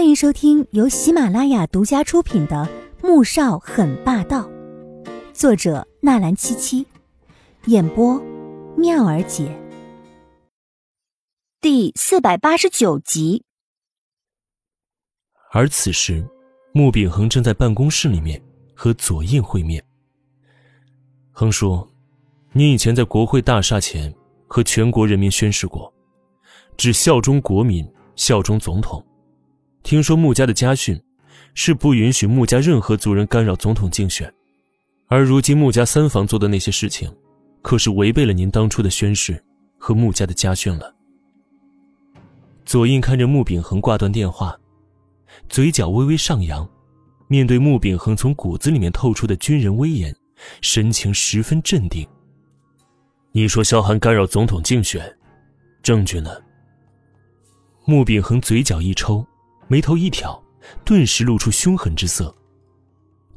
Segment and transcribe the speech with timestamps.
[0.00, 2.66] 欢迎收听由喜马拉雅独家出品的
[3.06, 4.48] 《穆少很霸道》，
[5.34, 6.86] 作者纳兰七七，
[7.66, 8.18] 演播
[8.78, 9.54] 妙儿姐，
[11.60, 13.44] 第四百八十九集。
[15.52, 16.26] 而此时，
[16.72, 18.42] 穆秉恒正在办公室里面
[18.74, 19.84] 和左印会面。
[21.30, 21.86] 恒叔，
[22.52, 24.10] 你以前在国会大厦前
[24.46, 25.92] 和全国人民宣誓过，
[26.78, 27.86] 只效忠国民，
[28.16, 29.04] 效忠总统。
[29.82, 31.00] 听说穆家的家训
[31.54, 34.32] 是不允许穆家任何族人干扰总统竞选，
[35.06, 37.12] 而如今穆家三房做的那些事情，
[37.62, 39.42] 可是违背了您当初的宣誓
[39.78, 40.94] 和穆家的家训了。
[42.64, 44.56] 左印看着穆秉恒挂断电话，
[45.48, 46.68] 嘴角微微上扬，
[47.26, 50.14] 面对穆秉恒从骨子里面透出的军人威严，
[50.60, 52.06] 神情十分镇定。
[53.32, 55.16] 你说萧寒干扰总统竞选，
[55.82, 56.30] 证据呢？
[57.86, 59.26] 穆秉恒嘴角一抽。
[59.70, 60.42] 眉头一挑，
[60.84, 62.34] 顿时露出凶狠之色。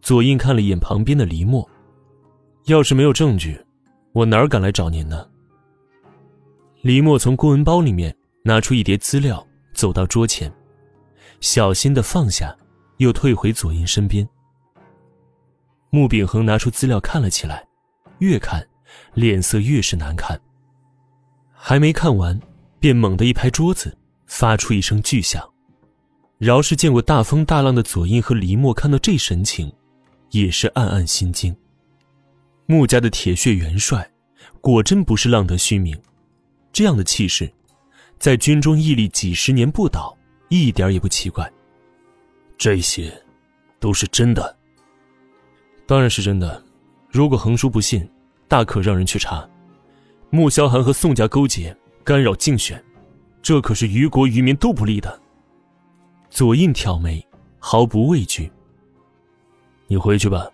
[0.00, 1.68] 左印看了一眼旁边的黎墨，
[2.64, 3.62] 要是没有证据，
[4.12, 5.28] 我哪敢来找您呢？
[6.80, 10.50] 黎墨从公文包里面拿出一叠资料，走到桌前，
[11.42, 12.56] 小心的放下，
[12.96, 14.26] 又退回左印身边。
[15.90, 17.62] 穆秉恒拿出资料看了起来，
[18.20, 18.66] 越看
[19.12, 20.40] 脸色越是难看。
[21.52, 22.40] 还没看完，
[22.80, 23.94] 便猛地一拍桌子，
[24.26, 25.46] 发出一声巨响。
[26.42, 29.72] 饶是见过大风大浪的左印和黎墨看到这神情，
[30.32, 31.54] 也是暗暗心惊。
[32.66, 34.10] 穆家的铁血元帅，
[34.60, 35.96] 果真不是浪得虚名，
[36.72, 37.48] 这样的气势，
[38.18, 40.18] 在军中屹立几十年不倒，
[40.48, 41.48] 一点也不奇怪。
[42.58, 43.14] 这些，
[43.78, 44.56] 都是真的。
[45.86, 46.60] 当然是真的。
[47.08, 48.04] 如果横叔不信，
[48.48, 49.48] 大可让人去查。
[50.30, 52.84] 穆萧寒和宋家勾结，干扰竞选，
[53.40, 55.21] 这可是于国于民都不利的。
[56.32, 57.22] 左印挑眉，
[57.58, 58.50] 毫不畏惧。
[59.86, 60.50] 你回去吧，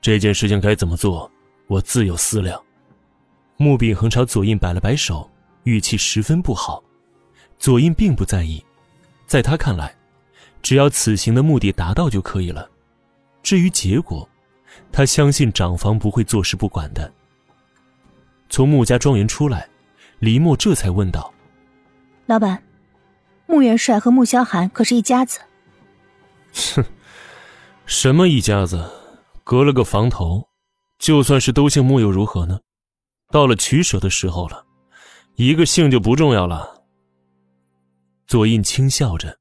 [0.00, 1.30] 这件事情该怎么做，
[1.68, 2.60] 我自有思量。
[3.56, 5.30] 穆秉恒朝左印摆了摆手，
[5.62, 6.82] 语气十分不好。
[7.56, 8.60] 左印并不在意，
[9.24, 9.94] 在他看来，
[10.60, 12.68] 只要此行的目的达到就可以了。
[13.44, 14.28] 至于结果，
[14.90, 17.10] 他相信长房不会坐视不管的。
[18.50, 19.68] 从穆家庄园出来，
[20.18, 21.32] 黎墨这才问道
[22.26, 22.60] ：“老板。”
[23.52, 25.38] 穆元帅和穆萧寒可是一家子。
[26.74, 26.82] 哼，
[27.84, 28.90] 什么一家子？
[29.44, 30.48] 隔了个房头，
[30.98, 32.60] 就算是都姓穆又如何呢？
[33.30, 34.64] 到了取舍的时候了，
[35.34, 36.82] 一个姓就不重要了。
[38.26, 39.38] 左印轻笑着，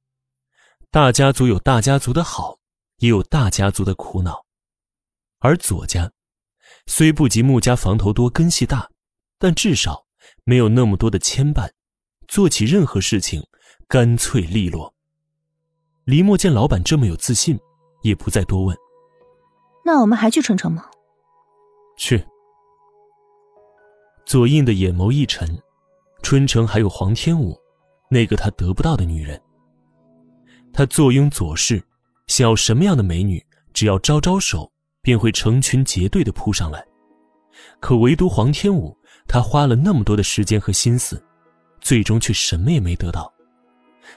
[0.90, 2.58] 大家族有大家族的好，
[2.98, 4.46] 也有大家族的苦恼。
[5.40, 6.12] 而左家，
[6.86, 8.90] 虽不及穆家房头多根系大，
[9.40, 10.06] 但至少
[10.44, 11.72] 没有那么多的牵绊，
[12.28, 13.48] 做起任何事情。
[13.92, 14.94] 干脆利落。
[16.06, 17.60] 黎墨见老板这么有自信，
[18.04, 18.78] 也不再多问。
[19.84, 20.86] 那我们还去春城吗？
[21.98, 22.26] 去。
[24.26, 25.46] 左印的眼眸一沉，
[26.24, 27.60] 春城还有黄天武，
[28.10, 29.42] 那个他得不到的女人。
[30.72, 31.84] 他坐拥左氏，
[32.28, 34.72] 想要什么样的美女，只要招招手，
[35.02, 36.82] 便会成群结队的扑上来。
[37.82, 38.98] 可唯独黄天武，
[39.28, 41.22] 他花了那么多的时间和心思，
[41.82, 43.30] 最终却什么也没得到。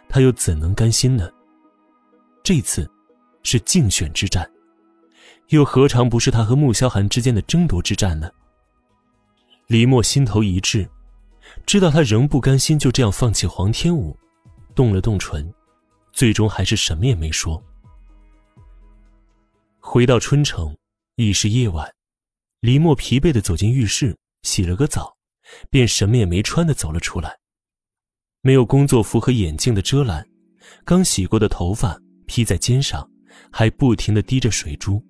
[0.08, 1.30] 他又怎能甘心呢？
[2.42, 2.90] 这次
[3.42, 4.50] 是竞选之战，
[5.48, 8.30] 又何尝不是他和穆萧寒之间的争夺之战呢？
[9.66, 10.88] 李默心头一滞，
[11.64, 14.14] 知道他仍不甘心就这样放弃黄天武，
[14.74, 15.52] 动了动唇，
[16.12, 17.62] 最终还是什么也没说。
[19.80, 20.76] 回到春城，
[21.16, 21.90] 已是夜晚，
[22.60, 25.16] 李默疲惫的走进浴室，洗了个澡，
[25.70, 27.38] 便什么也没穿的走了出来。
[28.46, 30.22] 没有工作服和眼镜的遮拦，
[30.84, 33.08] 刚洗过的头发披在肩上，
[33.50, 35.02] 还不停的滴着水珠。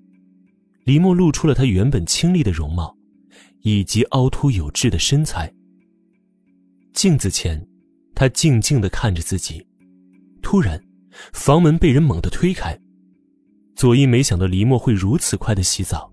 [0.84, 2.96] 李默露出了他原本清丽的容貌，
[3.62, 5.52] 以及凹凸有致的身材。
[6.92, 7.60] 镜子前，
[8.14, 9.66] 他静静的看着自己。
[10.40, 10.80] 突然，
[11.32, 12.78] 房门被人猛地推开。
[13.74, 16.08] 左一没想到黎墨会如此快的洗澡，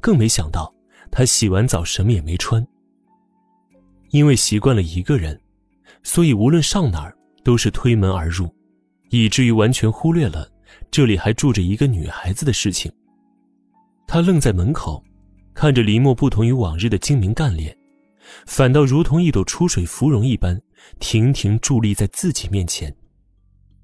[0.00, 0.74] 更没想到
[1.08, 2.66] 他洗完澡什么也没穿。
[4.10, 5.40] 因为习惯了一个人。
[6.08, 7.14] 所以无论上哪儿
[7.44, 8.50] 都是推门而入，
[9.10, 10.50] 以至于完全忽略了
[10.90, 12.90] 这里还住着一个女孩子的事情。
[14.06, 15.04] 他愣在门口，
[15.52, 17.76] 看着林墨不同于往日的精明干练，
[18.46, 20.58] 反倒如同一朵出水芙蓉一般，
[20.98, 22.96] 亭亭伫立在自己面前。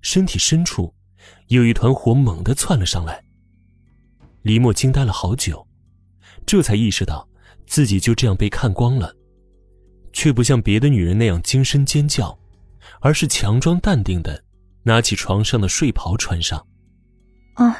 [0.01, 0.95] 身体深处
[1.49, 3.23] 有一团火猛地窜了上来。
[4.41, 5.69] 黎墨惊呆了好久，
[6.47, 7.29] 这才意识到
[7.67, 9.15] 自己就这样被看光了。
[10.15, 12.39] 却不像别的女人那样惊声尖叫，
[13.01, 14.43] 而是强装淡定的
[14.83, 16.65] 拿起床上的睡袍穿上。
[17.55, 17.77] 啊，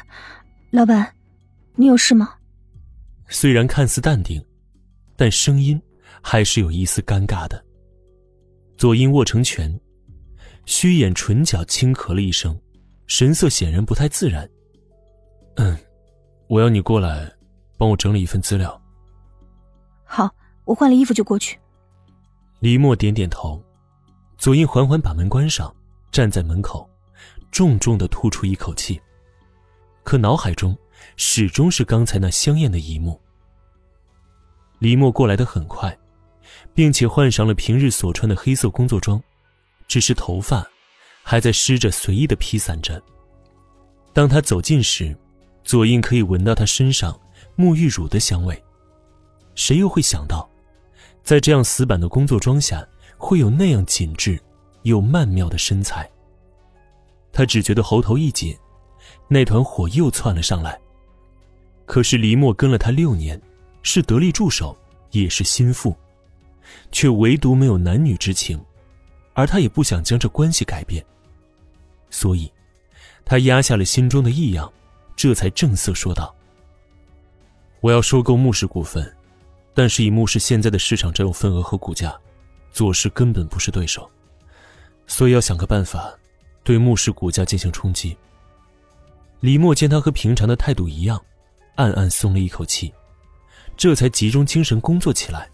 [0.69, 1.11] 老板，
[1.75, 2.35] 你有事吗？
[3.29, 4.45] 虽然看似淡定，
[5.15, 5.81] 但声音
[6.21, 7.63] 还是有一丝尴尬的。
[8.77, 9.79] 左英握成拳，
[10.65, 12.59] 虚掩唇角，轻咳了一声，
[13.07, 14.47] 神色显然不太自然。
[15.55, 15.75] 嗯，
[16.47, 17.31] 我要你过来，
[17.77, 18.79] 帮我整理一份资料。
[20.03, 20.29] 好，
[20.65, 21.57] 我换了衣服就过去。
[22.65, 23.63] 李默点点头，
[24.39, 25.71] 左英缓缓把门关上，
[26.11, 26.89] 站在门口，
[27.51, 28.99] 重重的吐出一口气。
[30.03, 30.75] 可脑海中
[31.15, 33.21] 始终是刚才那香艳的一幕。
[34.79, 35.95] 李默过来的很快。
[36.73, 39.21] 并且换上了平日所穿的黑色工作装，
[39.87, 40.67] 只是头发
[41.21, 42.99] 还在湿着，随意的披散着。
[44.11, 45.15] 当他走近时，
[45.63, 47.15] 左印可以闻到他身上
[47.55, 48.59] 沐浴乳的香味。
[49.53, 50.49] 谁又会想到，
[51.25, 52.87] 在这样死板的工作装下，
[53.17, 54.39] 会有那样紧致
[54.83, 56.09] 又曼妙的身材？
[57.33, 58.55] 他只觉得喉头一紧，
[59.27, 60.79] 那团火又窜了上来。
[61.87, 63.41] 可是黎墨跟了他六年，
[63.81, 64.77] 是得力助手，
[65.11, 65.93] 也是心腹。
[66.91, 68.59] 却唯独没有男女之情，
[69.33, 71.05] 而他也不想将这关系改变，
[72.09, 72.51] 所以，
[73.23, 74.71] 他压下了心中的异样，
[75.15, 76.35] 这才正色说道
[77.81, 79.11] ：“我要收购穆氏股份，
[79.75, 82.17] 但是以穆氏现在的市场占有份额和股价，
[82.71, 84.09] 左氏根本不是对手，
[85.05, 86.17] 所以要想个办法，
[86.63, 88.17] 对穆氏股价进行冲击。”
[89.41, 91.21] 李默见他和平常的态度一样，
[91.75, 92.91] 暗暗松了一口气，
[93.75, 95.49] 这才集中精神工作起来。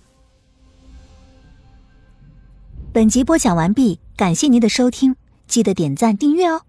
[2.94, 5.16] 本集播讲完毕，感谢您的收听，
[5.48, 6.62] 记得点赞订阅哦。